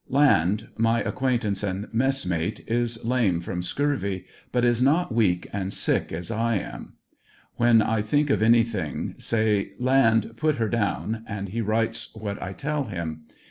[0.09, 5.71] Land, my acquaintance and mess mate, is lame from scurvy, but is not* weak and
[5.71, 6.93] sick as I am.
[7.57, 12.51] When I think of anything, say: "Land, put her down," and he writes what I
[12.53, 13.25] tell him.